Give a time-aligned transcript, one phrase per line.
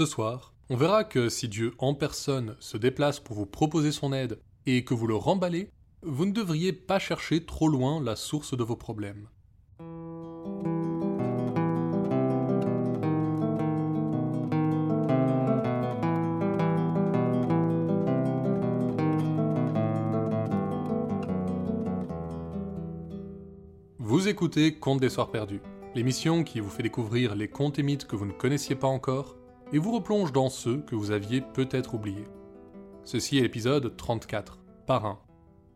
[0.00, 4.14] Ce soir, on verra que si Dieu en personne se déplace pour vous proposer son
[4.14, 5.68] aide et que vous le remballez,
[6.00, 9.28] vous ne devriez pas chercher trop loin la source de vos problèmes.
[23.98, 25.60] Vous écoutez Contes des Soirs Perdus,
[25.94, 29.36] l'émission qui vous fait découvrir les contes et mythes que vous ne connaissiez pas encore
[29.72, 32.26] et vous replonge dans ceux que vous aviez peut-être oubliés.
[33.04, 35.20] Ceci est l'épisode 34, Parrain,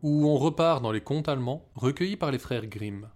[0.02, 3.08] où on repart dans les contes allemands recueillis par les frères Grimm.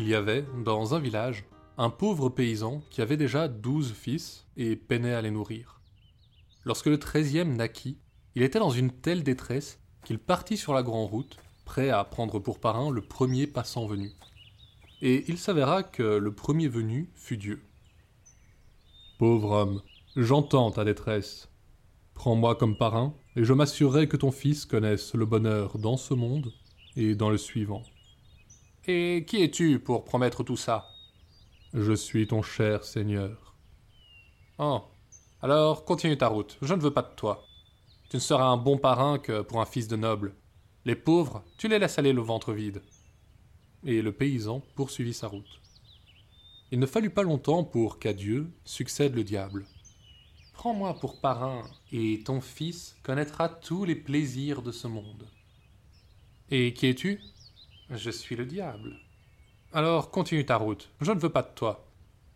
[0.00, 1.44] Il y avait, dans un village,
[1.76, 5.82] un pauvre paysan qui avait déjà douze fils et peinait à les nourrir.
[6.64, 7.98] Lorsque le treizième naquit,
[8.34, 12.38] il était dans une telle détresse qu'il partit sur la grande route, prêt à prendre
[12.38, 14.12] pour parrain le premier passant venu.
[15.02, 17.62] Et il s'avéra que le premier venu fut Dieu.
[19.18, 19.82] Pauvre homme,
[20.16, 21.50] j'entends ta détresse.
[22.14, 26.54] Prends-moi comme parrain, et je m'assurerai que ton fils connaisse le bonheur dans ce monde
[26.96, 27.82] et dans le suivant.
[28.86, 30.88] Et qui es-tu pour promettre tout ça?
[31.74, 33.54] Je suis ton cher Seigneur.
[34.58, 34.82] Oh.
[35.42, 37.46] Alors continue ta route, je ne veux pas de toi.
[38.08, 40.34] Tu ne seras un bon parrain que pour un fils de noble.
[40.84, 42.82] Les pauvres, tu les laisses aller le ventre vide.
[43.84, 45.60] Et le paysan poursuivit sa route.
[46.72, 49.66] Il ne fallut pas longtemps pour qu'à Dieu succède le diable.
[50.54, 55.26] Prends-moi pour parrain, et ton fils connaîtra tous les plaisirs de ce monde.
[56.50, 57.20] Et qui es-tu?
[57.90, 58.96] Je suis le diable.
[59.72, 61.86] Alors continue ta route, je ne veux pas de toi.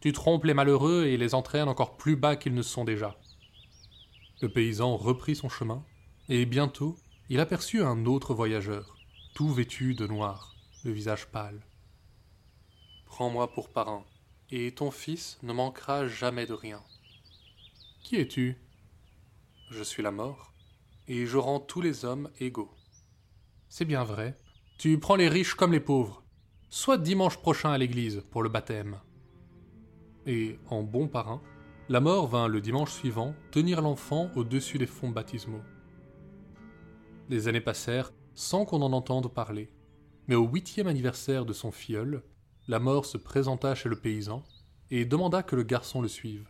[0.00, 3.16] Tu trompes les malheureux et les entraînes encore plus bas qu'ils ne sont déjà.
[4.40, 5.84] Le paysan reprit son chemin,
[6.28, 6.96] et bientôt
[7.30, 8.96] il aperçut un autre voyageur,
[9.34, 10.54] tout vêtu de noir,
[10.84, 11.60] le visage pâle.
[13.06, 14.04] Prends-moi pour parrain,
[14.50, 16.82] et ton fils ne manquera jamais de rien.
[18.02, 18.58] Qui es-tu?
[19.70, 20.52] Je suis la mort,
[21.08, 22.74] et je rends tous les hommes égaux.
[23.68, 24.36] C'est bien vrai,
[24.76, 26.22] tu prends les riches comme les pauvres.
[26.68, 28.96] Soit dimanche prochain à l'église pour le baptême.
[30.26, 31.40] Et, en bon parrain,
[31.88, 35.62] la mort vint le dimanche suivant tenir l'enfant au-dessus des fonds baptismaux.
[37.30, 39.70] Les années passèrent sans qu'on en entende parler,
[40.26, 42.22] mais au huitième anniversaire de son filleul,
[42.66, 44.42] la mort se présenta chez le paysan
[44.90, 46.48] et demanda que le garçon le suive.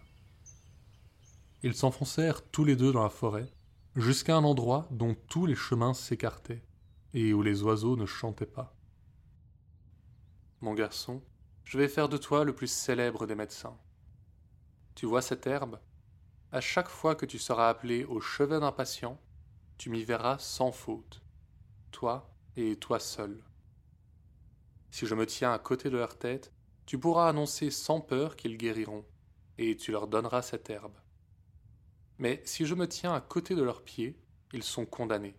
[1.63, 3.53] Ils s'enfoncèrent tous les deux dans la forêt,
[3.97, 6.63] jusqu'à un endroit dont tous les chemins s'écartaient
[7.15, 8.77] et où les oiseaux ne chantaient pas.
[10.61, 11.23] Mon garçon,
[11.65, 13.79] je vais faire de toi le plus célèbre des médecins.
[14.95, 15.81] Tu vois cette herbe?
[16.53, 19.21] À chaque fois que tu seras appelé au chevet d'un patient,
[19.79, 21.23] tu m'y verras sans faute,
[21.91, 23.43] toi et toi seul.
[24.91, 26.53] Si je me tiens à côté de leur tête,
[26.87, 29.05] tu pourras annoncer sans peur qu'ils guériront,
[29.59, 30.97] et tu leur donneras cette herbe.
[32.19, 34.17] Mais si je me tiens à côté de leurs pieds,
[34.53, 35.37] ils sont condamnés.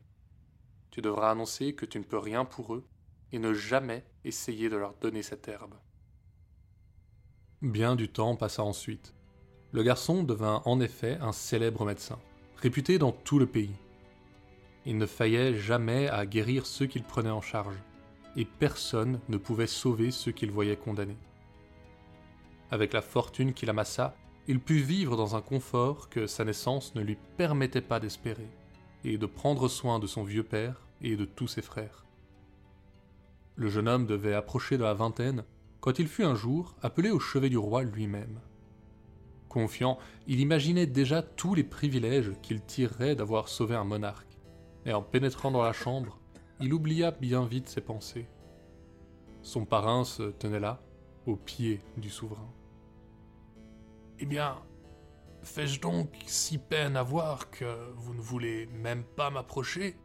[0.95, 2.85] Tu devras annoncer que tu ne peux rien pour eux
[3.33, 5.73] et ne jamais essayer de leur donner cette herbe.
[7.61, 9.13] Bien du temps passa ensuite.
[9.73, 12.17] Le garçon devint en effet un célèbre médecin,
[12.55, 13.75] réputé dans tout le pays.
[14.85, 17.75] Il ne faillait jamais à guérir ceux qu'il prenait en charge,
[18.37, 21.17] et personne ne pouvait sauver ceux qu'il voyait condamnés.
[22.71, 24.15] Avec la fortune qu'il amassa,
[24.47, 28.47] il put vivre dans un confort que sa naissance ne lui permettait pas d'espérer,
[29.03, 32.05] et de prendre soin de son vieux père et de tous ses frères.
[33.55, 35.43] Le jeune homme devait approcher de la vingtaine
[35.79, 38.41] quand il fut un jour appelé au chevet du roi lui-même.
[39.49, 39.97] Confiant,
[40.27, 44.37] il imaginait déjà tous les privilèges qu'il tirerait d'avoir sauvé un monarque,
[44.85, 46.19] et en pénétrant dans la chambre,
[46.59, 48.27] il oublia bien vite ses pensées.
[49.43, 50.81] Son parrain se tenait là,
[51.25, 52.51] au pied du souverain.
[54.19, 54.57] Eh bien,
[55.43, 59.95] fais-je donc si peine à voir que vous ne voulez même pas m'approcher?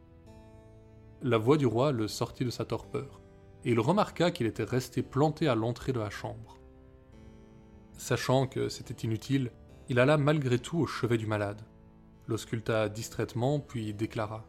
[1.21, 3.21] La voix du roi le sortit de sa torpeur,
[3.63, 6.57] et il remarqua qu'il était resté planté à l'entrée de la chambre.
[7.97, 9.51] Sachant que c'était inutile,
[9.89, 11.61] il alla malgré tout au chevet du malade,
[12.27, 14.45] l'ausculta distraitement, puis déclara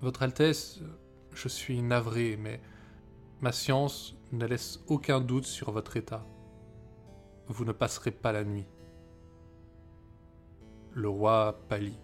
[0.00, 0.80] Votre Altesse,
[1.32, 2.60] je suis navré, mais
[3.40, 6.26] ma science ne laisse aucun doute sur votre état.
[7.48, 8.66] Vous ne passerez pas la nuit.
[10.96, 11.98] le roi pâlit.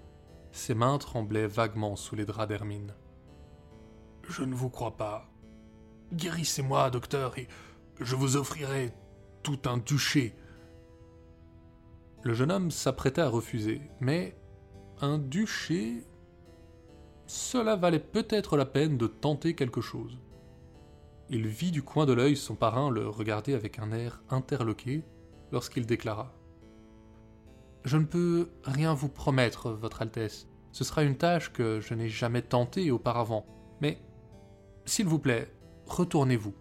[0.50, 2.94] Ses mains tremblaient vaguement sous les draps d'hermine.
[4.28, 5.28] Je ne vous crois pas.
[6.12, 7.48] Guérissez-moi, docteur, et
[8.00, 8.92] je vous offrirai
[9.42, 10.34] tout un duché.
[12.22, 14.36] Le jeune homme s'apprêtait à refuser, mais
[15.00, 16.04] un duché
[17.26, 20.18] Cela valait peut-être la peine de tenter quelque chose.
[21.28, 25.02] Il vit du coin de l'œil son parrain le regarder avec un air interloqué
[25.50, 26.32] lorsqu'il déclara
[27.84, 30.46] Je ne peux rien vous promettre, Votre Altesse.
[30.72, 33.46] Ce sera une tâche que je n'ai jamais tentée auparavant.
[33.80, 33.98] Mais,
[34.84, 35.52] s'il vous plaît,
[35.86, 36.54] retournez-vous.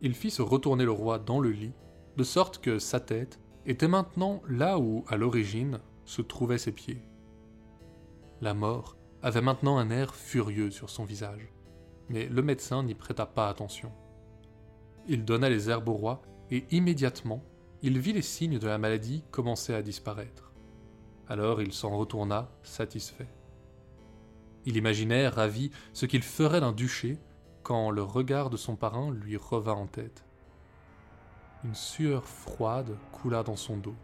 [0.00, 1.72] Il fit se retourner le roi dans le lit,
[2.16, 7.02] de sorte que sa tête était maintenant là où, à l'origine, se trouvaient ses pieds.
[8.40, 11.52] La mort avait maintenant un air furieux sur son visage,
[12.08, 13.90] mais le médecin n'y prêta pas attention.
[15.08, 17.42] Il donna les herbes au roi, et immédiatement,
[17.82, 20.52] il vit les signes de la maladie commencer à disparaître.
[21.28, 23.28] Alors il s'en retourna, satisfait.
[24.66, 27.18] Il imaginait, ravi, ce qu'il ferait d'un duché
[27.62, 30.24] quand le regard de son parrain lui revint en tête.
[31.64, 33.96] Une sueur froide coula dans son dos.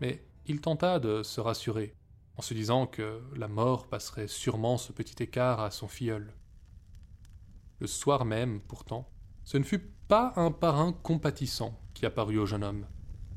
[0.00, 1.94] Mais il tenta de se rassurer,
[2.36, 6.34] en se disant que la mort passerait sûrement ce petit écart à son filleul.
[7.80, 9.08] Le soir même, pourtant,
[9.44, 12.86] ce ne fut pas un parrain compatissant qui apparut au jeune homme,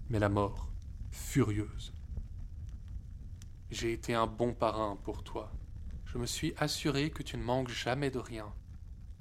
[0.09, 0.69] mais la mort,
[1.11, 1.93] furieuse.
[3.69, 5.51] J'ai été un bon parrain pour toi.
[6.17, 8.51] Je me suis assuré que tu ne manques jamais de rien.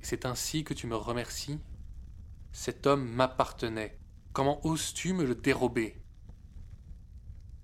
[0.00, 1.60] Et c'est ainsi que tu me remercies
[2.52, 3.98] Cet homme m'appartenait.
[4.32, 6.02] Comment oses-tu me le dérober?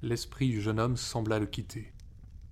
[0.02, 1.94] L'esprit du jeune homme sembla le quitter.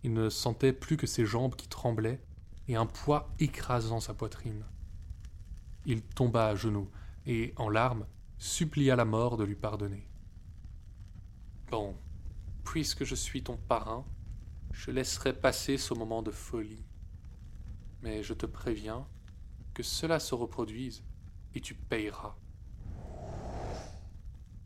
[0.05, 2.25] Il ne sentait plus que ses jambes qui tremblaient
[2.67, 4.65] et un poids écrasant sa poitrine.
[5.85, 6.91] Il tomba à genoux
[7.27, 8.07] et, en larmes,
[8.39, 10.09] supplia la mort de lui pardonner.
[11.71, 11.95] Bon,
[12.65, 14.07] puisque je suis ton parrain,
[14.81, 16.87] je laisserai passer ce moment de folie.
[18.01, 19.07] Mais je te préviens
[19.75, 21.05] que cela se reproduise
[21.55, 22.35] et tu payeras.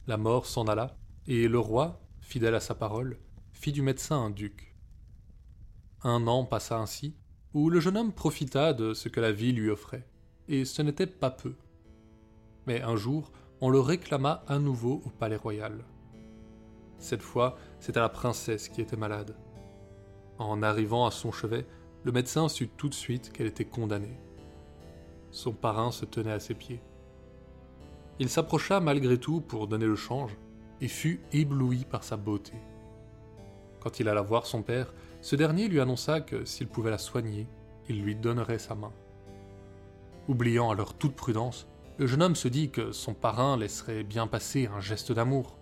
[0.07, 0.97] La mort s'en alla,
[1.27, 3.19] et le roi, fidèle à sa parole,
[3.53, 4.77] fit du médecin un duc.
[6.03, 7.17] Un an passa ainsi,
[7.53, 10.09] où le jeune homme profita de ce que la vie lui offrait,
[10.47, 11.57] et ce n'était pas peu.
[12.69, 15.85] Mais un jour, on le réclama à nouveau au palais royal.
[16.99, 19.37] Cette fois, c'était la princesse qui était malade.
[20.39, 21.65] En arrivant à son chevet,
[22.03, 24.19] le médecin sut tout de suite qu'elle était condamnée.
[25.31, 26.83] Son parrain se tenait à ses pieds.
[28.19, 30.37] Il s'approcha malgré tout pour donner le change
[30.81, 32.53] et fut ébloui par sa beauté.
[33.81, 37.47] Quand il alla voir son père, ce dernier lui annonça que s'il pouvait la soigner,
[37.89, 38.93] il lui donnerait sa main.
[40.29, 41.67] Oubliant alors toute prudence,
[41.99, 45.57] le jeune homme se dit que son parrain laisserait bien passer un geste d'amour.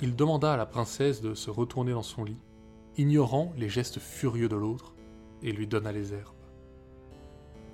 [0.00, 2.38] Il demanda à la princesse de se retourner dans son lit
[2.96, 4.94] ignorant les gestes furieux de l'autre,
[5.42, 6.34] et lui donna les herbes.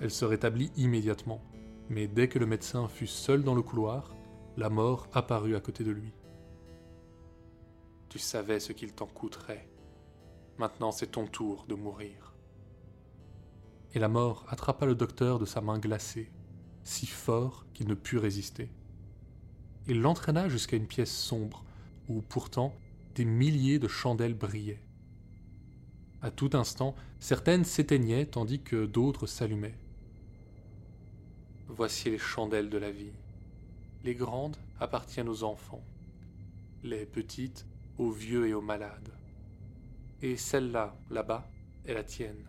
[0.01, 1.41] Elle se rétablit immédiatement,
[1.89, 4.15] mais dès que le médecin fut seul dans le couloir,
[4.57, 6.13] la mort apparut à côté de lui.
[8.09, 9.67] Tu savais ce qu'il t'en coûterait.
[10.57, 12.35] Maintenant c'est ton tour de mourir.
[13.93, 16.31] Et la mort attrapa le docteur de sa main glacée,
[16.83, 18.69] si fort qu'il ne put résister.
[19.87, 21.63] Il l'entraîna jusqu'à une pièce sombre,
[22.07, 22.73] où pourtant
[23.15, 24.83] des milliers de chandelles brillaient.
[26.23, 29.77] À tout instant, certaines s'éteignaient tandis que d'autres s'allumaient.
[31.67, 33.11] Voici les chandelles de la vie.
[34.05, 35.83] Les grandes appartiennent aux enfants,
[36.81, 37.65] les petites
[37.97, 39.11] aux vieux et aux malades.
[40.21, 41.45] Et celle-là, là-bas,
[41.85, 42.47] est la tienne.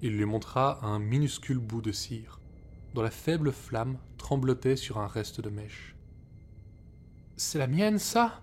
[0.00, 2.40] Il lui montra un minuscule bout de cire,
[2.94, 5.94] dont la faible flamme tremblotait sur un reste de mèche.
[7.36, 8.40] C'est la mienne, ça?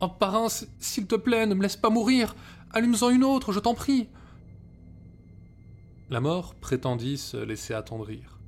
[0.00, 2.34] Oh, parrain, s'il te plaît, ne me laisse pas mourir
[2.74, 4.08] Allume-en une autre, je t'en prie.
[6.08, 8.38] La mort prétendit se laisser attendrir.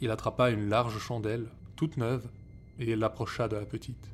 [0.00, 2.28] Il attrapa une large chandelle, toute neuve,
[2.80, 4.10] et l'approcha de la petite.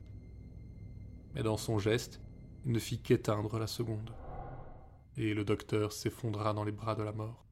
[1.35, 2.21] Mais dans son geste,
[2.66, 4.11] il ne fit qu'éteindre la seconde.
[5.16, 7.47] Et le docteur s'effondra dans les bras de la mort.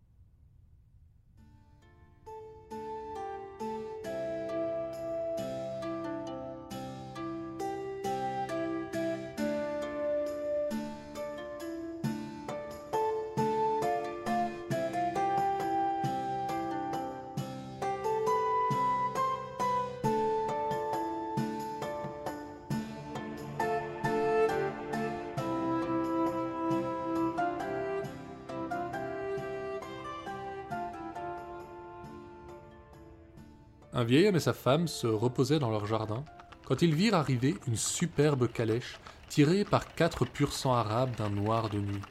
[34.12, 36.22] Vieil homme et sa femme se reposaient dans leur jardin
[36.66, 39.00] quand ils virent arriver une superbe calèche
[39.30, 42.02] tirée par quatre pur sang arabes d'un noir de nuit.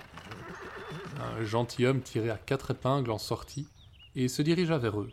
[1.19, 3.67] Un gentilhomme tiré à quatre épingles en sortit
[4.15, 5.11] et se dirigea vers eux.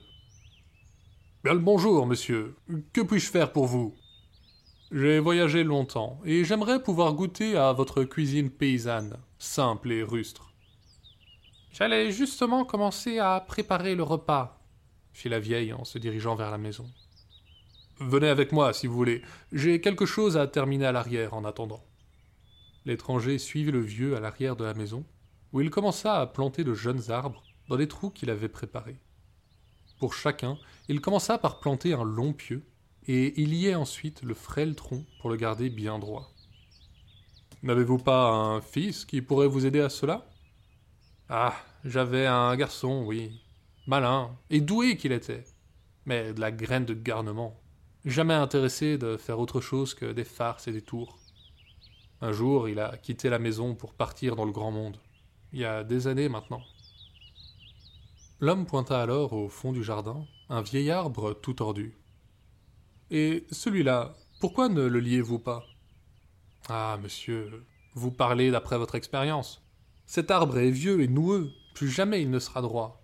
[1.44, 2.56] Bien le bonjour, monsieur.
[2.94, 3.94] Que puis-je faire pour vous?
[4.90, 10.54] J'ai voyagé longtemps et j'aimerais pouvoir goûter à votre cuisine paysanne, simple et rustre.
[11.70, 14.57] J'allais justement commencer à préparer le repas,
[15.18, 16.88] fit la vieille en se dirigeant vers la maison.
[17.98, 19.22] Venez avec moi, si vous voulez.
[19.50, 21.84] J'ai quelque chose à terminer à l'arrière en attendant.
[22.84, 25.04] L'étranger suivit le vieux à l'arrière de la maison,
[25.52, 29.00] où il commença à planter de jeunes arbres dans les trous qu'il avait préparés.
[29.98, 30.56] Pour chacun,
[30.88, 32.64] il commença par planter un long pieu,
[33.08, 36.30] et il y ensuite le frêle tronc pour le garder bien droit.
[37.64, 40.30] N'avez-vous pas un fils qui pourrait vous aider à cela?
[41.28, 43.42] Ah, j'avais un garçon, oui.
[43.88, 45.44] Malin et doué qu'il était,
[46.04, 47.58] mais de la graine de garnement
[48.04, 51.18] jamais intéressé de faire autre chose que des farces et des tours.
[52.20, 54.98] Un jour, il a quitté la maison pour partir dans le grand monde.
[55.54, 56.60] Il y a des années maintenant.
[58.40, 61.96] L'homme pointa alors au fond du jardin un vieil arbre tout tordu.
[63.10, 65.64] Et celui-là, pourquoi ne le liez-vous pas?
[66.68, 67.64] Ah, monsieur,
[67.94, 69.62] vous parlez d'après votre expérience.
[70.04, 72.97] Cet arbre est vieux et noueux, plus jamais il ne sera droit.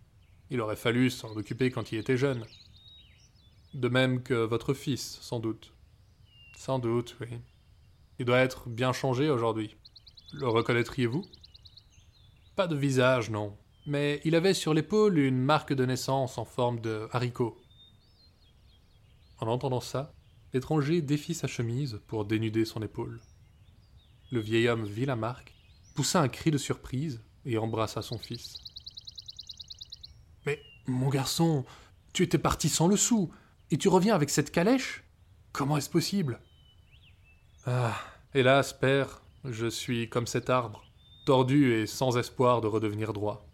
[0.55, 2.47] Il aurait fallu s'en occuper quand il était jeune.
[3.75, 5.73] De même que votre fils, sans doute.
[6.57, 7.27] Sans doute, oui.
[8.21, 9.77] Il doit être bien changé aujourd'hui.
[10.33, 11.25] Le reconnaîtriez-vous?
[12.55, 13.57] Pas de visage, non.
[13.85, 17.61] Mais il avait sur l'épaule une marque de naissance en forme de haricot.
[19.41, 20.15] En entendant ça,
[20.53, 23.21] l'étranger défit sa chemise pour dénuder son épaule.
[24.31, 25.53] Le vieil homme vit la marque,
[25.97, 28.64] poussa un cri de surprise et embrassa son fils.
[30.87, 31.65] Mon garçon,
[32.13, 33.33] tu étais parti sans le sou.
[33.71, 35.03] Et tu reviens avec cette calèche?
[35.53, 36.41] Comment est-ce possible?
[37.67, 37.97] Ah,
[38.35, 40.85] hélas, père, je suis comme cet arbre,
[41.25, 43.47] tordu et sans espoir de redevenir droit.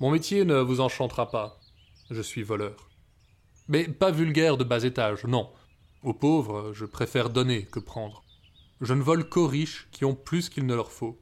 [0.00, 1.60] Mon métier ne vous enchantera pas.
[2.10, 2.90] Je suis voleur.
[3.68, 5.52] Mais pas vulgaire de bas étage, non.
[6.02, 8.24] Aux pauvres, je préfère donner que prendre.
[8.80, 11.20] Je ne vole qu'aux riches qui ont plus qu'il ne leur faut.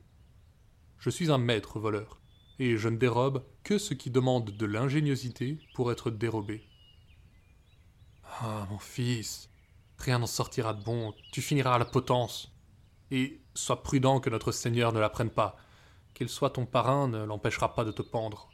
[0.99, 2.21] Je suis un maître voleur,
[2.59, 6.63] et je ne dérobe que ce qui demande de l'ingéniosité pour être dérobé.
[8.41, 9.49] Ah, mon fils,
[9.99, 12.53] rien n'en sortira de bon, tu finiras à la potence.
[13.11, 15.57] Et sois prudent que notre Seigneur ne l'apprenne pas.
[16.15, 18.51] Qu'il soit ton parrain ne l'empêchera pas de te pendre.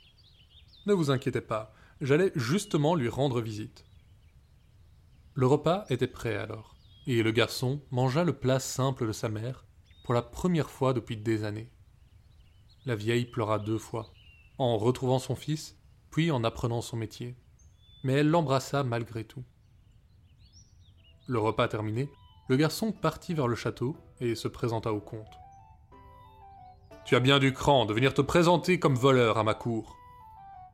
[0.86, 3.84] Ne vous inquiétez pas, j'allais justement lui rendre visite.
[5.34, 9.64] Le repas était prêt alors, et le garçon mangea le plat simple de sa mère
[10.04, 11.70] pour la première fois depuis des années.
[12.86, 14.12] La vieille pleura deux fois,
[14.58, 15.78] en retrouvant son fils,
[16.10, 17.34] puis en apprenant son métier.
[18.02, 19.42] Mais elle l'embrassa malgré tout.
[21.26, 22.10] Le repas terminé,
[22.48, 25.38] le garçon partit vers le château et se présenta au comte.
[27.06, 29.96] Tu as bien du cran de venir te présenter comme voleur à ma cour.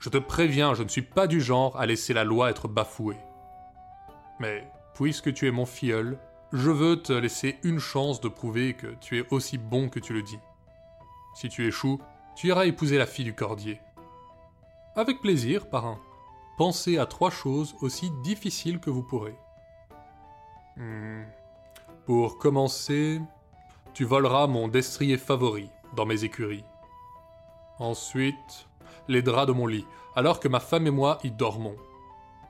[0.01, 3.19] Je te préviens, je ne suis pas du genre à laisser la loi être bafouée.
[4.41, 6.19] Mais, puisque tu es mon filleul,
[6.53, 10.13] je veux te laisser une chance de prouver que tu es aussi bon que tu
[10.13, 10.39] le dis.
[11.35, 12.01] Si tu échoues,
[12.37, 13.81] tu iras épouser la fille du cordier.
[14.97, 15.99] Avec plaisir, parrain.
[16.59, 19.37] Pensez à trois choses aussi difficiles que vous pourrez.
[20.77, 21.23] Hmm.
[22.07, 23.21] Pour commencer,
[23.95, 26.65] tu voleras mon destrier favori dans mes écuries.
[27.79, 28.69] Ensuite,
[29.09, 31.77] les draps de mon lit, alors que ma femme et moi y dormons.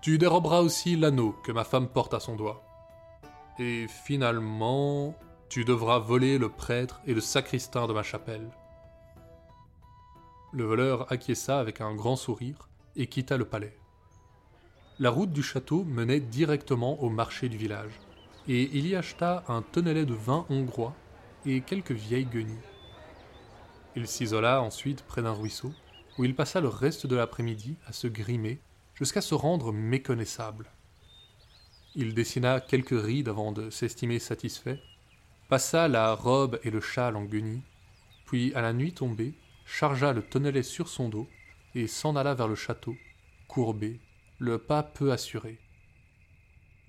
[0.02, 2.62] Tu déroberas aussi l'anneau que ma femme porte à son doigt.
[3.58, 5.14] Et finalement,
[5.48, 8.48] tu devras voler le prêtre et le sacristain de ma chapelle.
[10.52, 13.76] Le voleur acquiesça avec un grand sourire et quitta le palais.
[14.98, 17.92] La route du château menait directement au marché du village
[18.48, 20.94] et il y acheta un tonnelet de vin hongrois
[21.46, 22.56] et quelques vieilles guenilles.
[23.94, 25.72] Il s'isola ensuite près d'un ruisseau,
[26.18, 28.60] où il passa le reste de l'après-midi à se grimer
[28.94, 30.66] jusqu'à se rendre méconnaissable.
[31.94, 34.80] Il dessina quelques rides avant de s'estimer satisfait,
[35.48, 37.62] passa la robe et le châle en guenilles,
[38.26, 39.34] puis à la nuit tombée,
[39.70, 41.28] chargea le tonnelet sur son dos
[41.76, 42.96] et s'en alla vers le château,
[43.46, 44.00] courbé,
[44.40, 45.60] le pas peu assuré.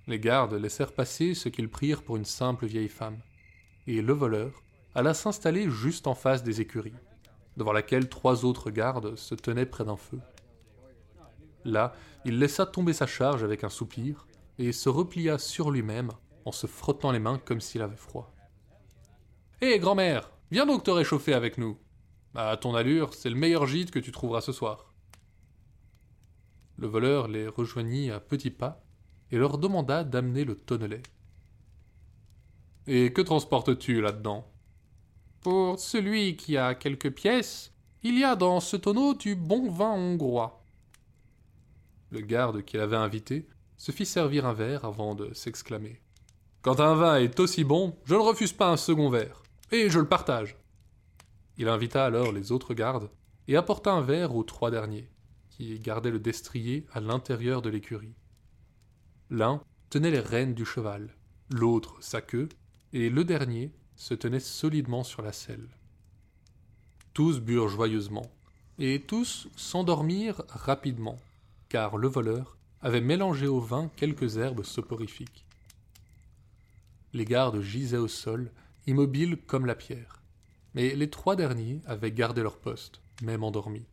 [0.07, 3.19] Les gardes laissèrent passer ce qu'ils prirent pour une simple vieille femme,
[3.85, 4.63] et le voleur
[4.95, 6.95] alla s'installer juste en face des écuries,
[7.55, 10.19] devant laquelle trois autres gardes se tenaient près d'un feu.
[11.63, 11.93] Là,
[12.25, 14.25] il laissa tomber sa charge avec un soupir,
[14.57, 16.09] et se replia sur lui-même
[16.45, 18.33] en se frottant les mains comme s'il avait froid.
[19.61, 21.77] Hé, grand-mère, viens donc te réchauffer avec nous.
[22.33, 24.93] À ton allure, c'est le meilleur gîte que tu trouveras ce soir.
[26.77, 28.83] Le voleur les rejoignit à petits pas
[29.31, 31.03] et leur demanda d'amener le tonnelet.
[32.87, 34.47] Et que transportes-tu là-dedans?
[35.41, 37.73] Pour celui qui a quelques pièces,
[38.03, 40.63] il y a dans ce tonneau du bon vin hongrois.
[42.11, 43.47] Le garde qui l'avait invité
[43.77, 46.01] se fit servir un verre avant de s'exclamer.
[46.61, 49.99] Quand un vin est aussi bon, je ne refuse pas un second verre, et je
[49.99, 50.55] le partage.
[51.61, 53.11] Il invita alors les autres gardes
[53.47, 55.07] et apporta un verre aux trois derniers,
[55.51, 58.15] qui gardaient le destrier à l'intérieur de l'écurie.
[59.29, 61.15] L'un tenait les rênes du cheval,
[61.51, 62.49] l'autre sa queue,
[62.93, 65.69] et le dernier se tenait solidement sur la selle.
[67.13, 68.25] Tous burent joyeusement,
[68.79, 71.17] et tous s'endormirent rapidement,
[71.69, 75.45] car le voleur avait mélangé au vin quelques herbes soporifiques.
[77.13, 78.49] Les gardes gisaient au sol,
[78.87, 80.20] immobiles comme la pierre,
[80.73, 83.85] mais les trois derniers avaient gardé leur poste, même endormis.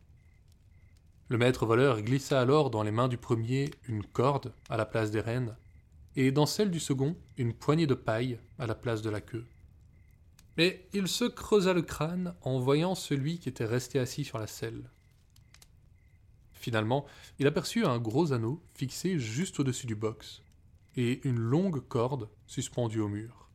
[1.27, 5.11] Le maître voleur glissa alors dans les mains du premier une corde à la place
[5.11, 5.55] des rênes,
[6.15, 9.45] et dans celle du second une poignée de paille à la place de la queue.
[10.57, 14.47] Mais il se creusa le crâne en voyant celui qui était resté assis sur la
[14.47, 14.89] selle.
[16.53, 17.05] Finalement,
[17.37, 20.41] il aperçut un gros anneau fixé juste au-dessus du box,
[20.97, 23.48] et une longue corde suspendue au mur.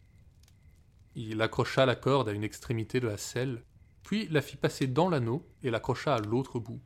[1.17, 3.63] Il accrocha la corde à une extrémité de la selle,
[4.03, 6.81] puis la fit passer dans l'anneau et l'accrocha à l'autre bout.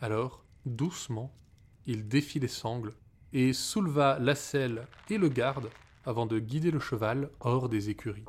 [0.00, 1.34] Alors, doucement,
[1.86, 2.94] il défit les sangles
[3.32, 5.70] et souleva la selle et le garde
[6.04, 8.24] avant de guider le cheval hors des écuries.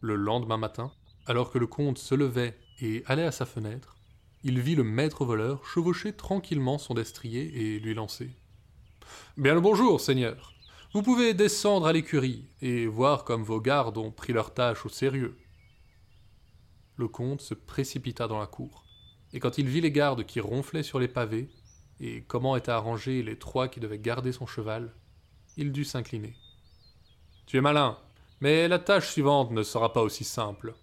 [0.00, 0.92] Le lendemain matin,
[1.26, 3.96] alors que le comte se levait et allait à sa fenêtre,
[4.42, 8.36] il vit le maître voleur chevaucher tranquillement son destrier et lui lancer.
[9.38, 10.53] Bien le bonjour, seigneur.
[10.94, 14.88] Vous pouvez descendre à l'écurie et voir comme vos gardes ont pris leur tâche au
[14.88, 15.36] sérieux.
[16.94, 18.84] Le comte se précipita dans la cour,
[19.32, 21.50] et quand il vit les gardes qui ronflaient sur les pavés,
[21.98, 24.94] et comment étaient arrangés les trois qui devaient garder son cheval,
[25.56, 26.36] il dut s'incliner.
[27.46, 27.98] Tu es malin,
[28.40, 30.76] mais la tâche suivante ne sera pas aussi simple.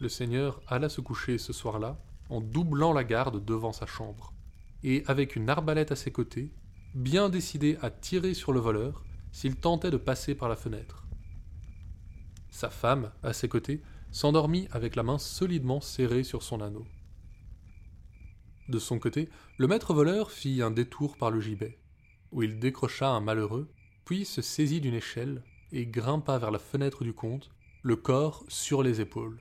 [0.00, 4.34] Le seigneur alla se coucher ce soir-là en doublant la garde devant sa chambre,
[4.82, 6.52] et avec une arbalète à ses côtés,
[6.96, 11.06] bien décidé à tirer sur le voleur s'il tentait de passer par la fenêtre.
[12.50, 16.86] Sa femme, à ses côtés, s'endormit avec la main solidement serrée sur son anneau.
[18.70, 19.28] De son côté,
[19.58, 21.78] le maître voleur fit un détour par le gibet,
[22.32, 23.68] où il décrocha un malheureux,
[24.06, 27.50] puis se saisit d'une échelle et grimpa vers la fenêtre du comte,
[27.82, 29.38] le corps sur les épaules.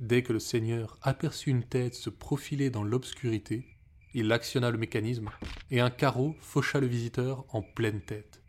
[0.00, 3.73] Dès que le seigneur aperçut une tête se profiler dans l'obscurité,
[4.14, 5.30] il actionna le mécanisme
[5.72, 8.40] et un carreau faucha le visiteur en pleine tête.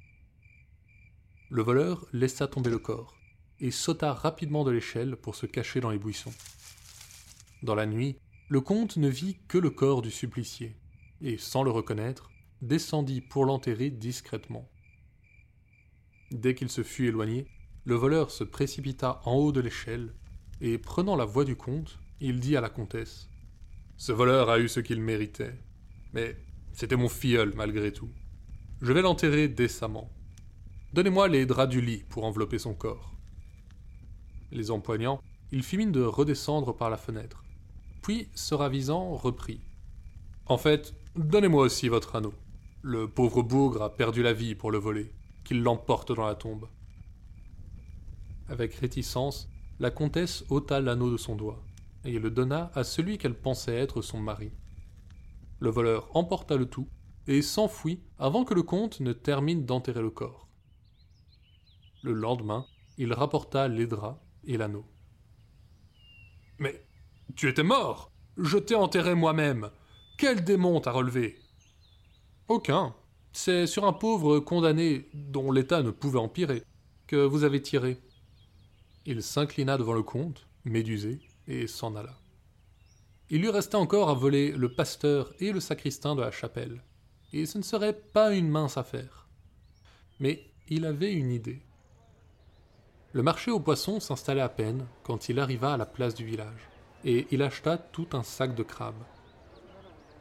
[1.49, 3.17] Le voleur laissa tomber le corps
[3.59, 6.33] et sauta rapidement de l'échelle pour se cacher dans les buissons.
[7.63, 10.75] Dans la nuit, le comte ne vit que le corps du supplicié
[11.21, 12.29] et, sans le reconnaître,
[12.61, 14.69] descendit pour l'enterrer discrètement.
[16.31, 17.47] Dès qu'il se fut éloigné,
[17.85, 20.13] le voleur se précipita en haut de l'échelle,
[20.61, 23.29] et prenant la voix du comte, il dit à la comtesse
[23.97, 25.55] Ce voleur a eu ce qu'il méritait,
[26.13, 26.37] mais
[26.73, 28.09] c'était mon filleul malgré tout.
[28.81, 30.11] Je vais l'enterrer décemment.
[30.93, 33.13] Donnez-moi les draps du lit pour envelopper son corps.
[34.51, 37.43] Les empoignant, il fit mine de redescendre par la fenêtre.
[38.01, 39.61] Puis, se ravisant, reprit.
[40.45, 42.33] En fait, donnez-moi aussi votre anneau.
[42.81, 45.11] Le pauvre bougre a perdu la vie pour le voler
[45.43, 46.67] qu'il l'emporte dans la tombe.
[48.49, 51.63] Avec réticence, la comtesse ôta l'anneau de son doigt,
[52.05, 54.51] et le donna à celui qu'elle pensait être son mari.
[55.59, 56.87] Le voleur emporta le tout,
[57.27, 60.47] et s'enfuit avant que le comte ne termine d'enterrer le corps.
[62.03, 62.65] Le lendemain,
[62.97, 64.85] il rapporta les draps et l'anneau.
[66.59, 66.85] Mais
[67.35, 69.71] tu étais mort Je t'ai enterré moi-même
[70.17, 71.39] Quel démon t'a relevé
[72.47, 72.95] Aucun,
[73.31, 76.63] c'est sur un pauvre condamné dont l'état ne pouvait empirer
[77.07, 77.99] que vous avez tiré.
[79.05, 82.17] Il s'inclina devant le comte, médusé, et s'en alla.
[83.29, 86.83] Il lui restait encore à voler le pasteur et le sacristain de la chapelle,
[87.33, 89.27] et ce ne serait pas une mince affaire.
[90.19, 91.61] Mais il avait une idée.
[93.13, 96.69] Le marché aux poissons s'installait à peine quand il arriva à la place du village,
[97.03, 99.03] et il acheta tout un sac de crabes.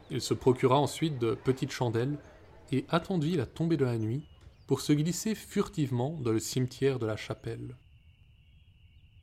[0.09, 2.17] Il se procura ensuite de petites chandelles
[2.71, 4.23] et attendit la tombée de la nuit
[4.67, 7.75] pour se glisser furtivement dans le cimetière de la chapelle.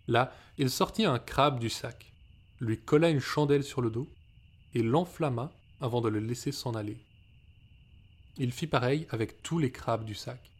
[0.09, 2.13] Là, il sortit un crabe du sac,
[2.61, 4.09] lui colla une chandelle sur le dos
[4.75, 6.99] et l'enflamma avant de le laisser s'en aller.
[8.37, 10.51] Il fit pareil avec tous les crabes du sac,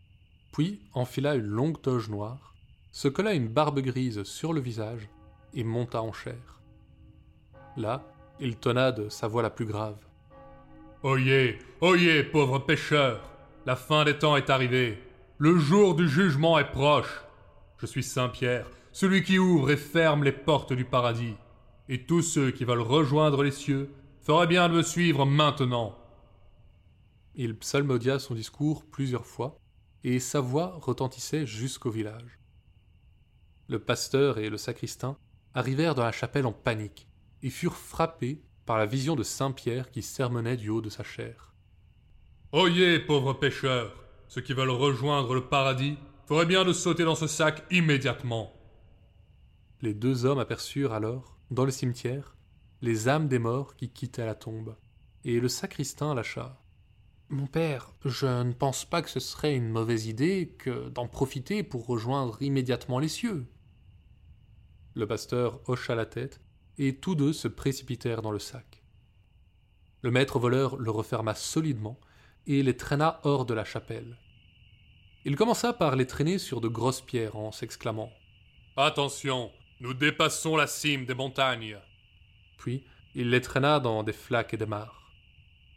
[0.53, 2.55] puis enfila une longue toge noire,
[2.91, 5.09] se colla une barbe grise sur le visage
[5.55, 6.61] et monta en chair.
[7.77, 8.03] Là,
[8.41, 9.99] il tonna de sa voix la plus grave.
[11.03, 13.33] Oyez, oyez, pauvre pêcheur
[13.65, 15.01] la fin des temps est arrivée.
[15.39, 17.23] Le jour du jugement est proche.
[17.79, 21.35] Je suis Saint Pierre, celui qui ouvre et ferme les portes du paradis.
[21.89, 25.99] Et tous ceux qui veulent rejoindre les cieux feraient bien de me suivre maintenant.
[27.35, 29.59] Il psalmodia son discours plusieurs fois,
[30.05, 32.39] et sa voix retentissait jusqu'au village.
[33.69, 35.17] Le pasteur et le sacristain
[35.55, 37.09] arrivèrent dans la chapelle en panique,
[37.43, 41.03] et furent frappés par la vision de Saint Pierre qui sermonnait du haut de sa
[41.03, 41.53] chair.
[42.53, 43.95] Oyez, pauvres pécheurs,
[44.29, 48.53] ceux qui veulent rejoindre le paradis feraient bien de sauter dans ce sac immédiatement.
[49.83, 52.37] Les deux hommes aperçurent alors, dans le cimetière,
[52.83, 54.77] les âmes des morts qui quittaient la tombe,
[55.25, 56.57] et le sacristain lâcha.
[57.29, 61.65] Mon père, je ne pense pas que ce serait une mauvaise idée que d'en profiter
[61.65, 63.47] pour rejoindre immédiatement les cieux.
[64.95, 66.41] Le pasteur hocha la tête,
[66.79, 68.85] et tous deux se précipitèrent dans le sac.
[70.03, 71.99] Le maître voleur le referma solidement
[72.47, 74.17] et les traîna hors de la chapelle.
[75.25, 78.11] Il commença par les traîner sur de grosses pierres en s'exclamant
[78.77, 79.51] Attention,
[79.83, 81.77] nous dépassons la cime des montagnes.
[82.57, 82.85] Puis
[83.17, 85.11] il les traîna dans des flaques et des mares.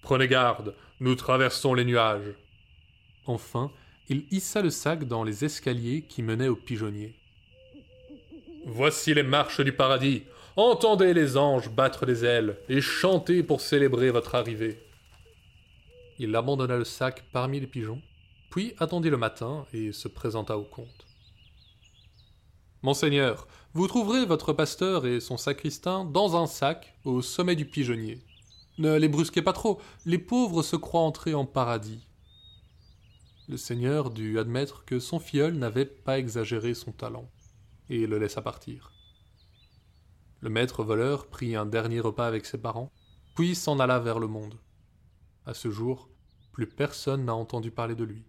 [0.03, 2.35] Prenez garde, nous traversons les nuages.
[3.25, 3.71] Enfin,
[4.07, 7.15] il hissa le sac dans les escaliers qui menaient au pigeonnier.
[8.67, 10.23] Voici les marches du paradis.
[10.55, 14.79] Entendez les anges battre des ailes et chanter pour célébrer votre arrivée.
[16.19, 18.01] Il abandonna le sac parmi les pigeons,
[18.51, 21.05] puis attendit le matin et se présenta au comte.
[22.85, 28.21] Monseigneur, vous trouverez votre pasteur et son sacristain dans un sac au sommet du pigeonnier.
[28.77, 32.07] Ne les brusquez pas trop, les pauvres se croient entrés en paradis.
[33.47, 37.27] Le seigneur dut admettre que son filleul n'avait pas exagéré son talent,
[37.89, 38.91] et le laissa partir.
[40.41, 42.91] Le maître voleur prit un dernier repas avec ses parents,
[43.35, 44.59] puis s'en alla vers le monde.
[45.47, 46.07] À ce jour,
[46.51, 48.25] plus personne n'a entendu parler de lui.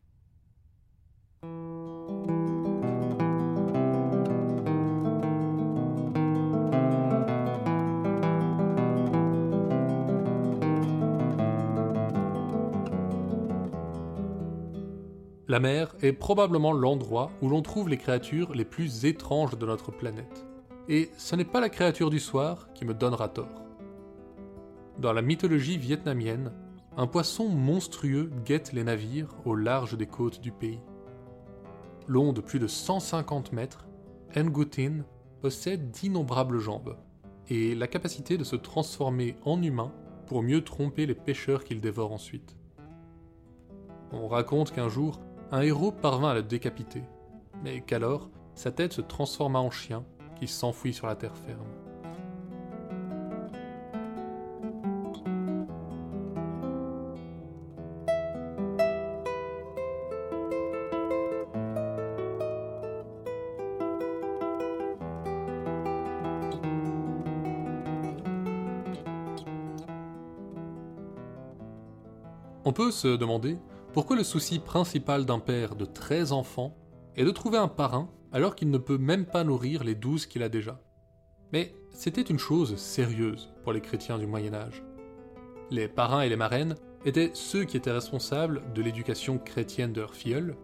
[15.49, 19.93] La mer est probablement l'endroit où l'on trouve les créatures les plus étranges de notre
[19.93, 20.45] planète.
[20.89, 23.63] Et ce n'est pas la créature du soir qui me donnera tort.
[24.99, 26.53] Dans la mythologie vietnamienne,
[26.97, 30.81] un poisson monstrueux guette les navires au large des côtes du pays.
[32.09, 33.87] Long de plus de 150 mètres,
[34.37, 35.05] Ngutin
[35.41, 36.97] possède d'innombrables jambes
[37.49, 39.93] et la capacité de se transformer en humain
[40.27, 42.57] pour mieux tromper les pêcheurs qu'il dévore ensuite.
[44.13, 45.21] On raconte qu'un jour,
[45.53, 47.03] un héros parvint à le décapiter,
[47.63, 50.05] mais qu'alors sa tête se transforma en chien
[50.39, 51.67] qui s'enfuit sur la terre ferme.
[72.65, 73.59] On peut se demander
[73.97, 76.77] pourquoi le souci principal d'un père de 13 enfants
[77.17, 80.43] est de trouver un parrain alors qu'il ne peut même pas nourrir les 12 qu'il
[80.43, 80.83] a déjà
[81.51, 84.85] Mais c'était une chose sérieuse pour les chrétiens du Moyen Âge.
[85.71, 86.75] Les parrains et les marraines
[87.07, 90.59] étaient ceux qui étaient responsables de l'éducation chrétienne de leur filleul,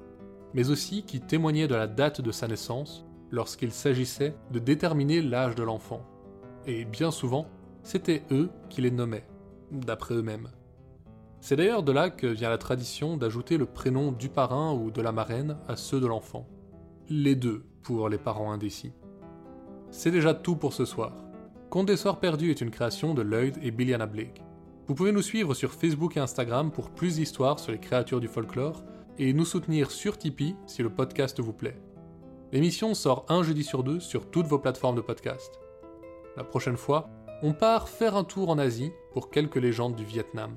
[0.52, 5.54] mais aussi qui témoignaient de la date de sa naissance lorsqu'il s'agissait de déterminer l'âge
[5.54, 6.04] de l'enfant.
[6.66, 7.46] Et bien souvent,
[7.82, 9.26] c'était eux qui les nommaient,
[9.70, 10.50] d'après eux-mêmes.
[11.42, 15.02] C'est d'ailleurs de là que vient la tradition d'ajouter le prénom du parrain ou de
[15.02, 16.46] la marraine à ceux de l'enfant.
[17.08, 18.92] Les deux pour les parents indécis.
[19.90, 21.12] C'est déjà tout pour ce soir.
[21.68, 24.44] Conte des Soirs Perdus est une création de Lloyd et Billiana Blake.
[24.86, 28.28] Vous pouvez nous suivre sur Facebook et Instagram pour plus d'histoires sur les créatures du
[28.28, 28.84] folklore
[29.18, 31.82] et nous soutenir sur Tipeee si le podcast vous plaît.
[32.52, 35.58] L'émission sort un jeudi sur deux sur toutes vos plateformes de podcast.
[36.36, 37.10] La prochaine fois,
[37.42, 40.54] on part faire un tour en Asie pour quelques légendes du Vietnam.